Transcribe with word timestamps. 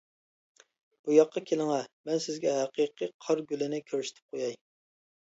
-بۇياققا 0.63 1.43
كېلىڭە، 1.51 1.77
مەن 2.11 2.23
سىزگە 2.25 2.57
ھەقىقىي 2.59 3.15
قار 3.29 3.47
گۈلىنى 3.55 3.85
كۆرسىتىپ 3.93 4.29
قوياي. 4.37 4.61